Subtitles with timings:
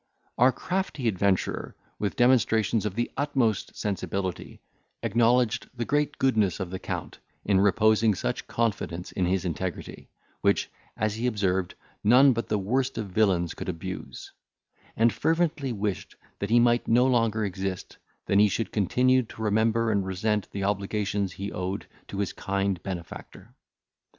[0.39, 4.59] Our crafty adventurer, with demonstrations of the utmost sensibility,
[5.03, 10.09] acknowledged the great goodness of the Count in reposing such confidence in his integrity;
[10.41, 14.31] which, as he observed, none but the worst of villains could abuse;
[14.97, 19.91] and fervently wished that he might no longer exist, than he should continue to remember
[19.91, 23.53] and resent the obligations he owed to his kind benefactor.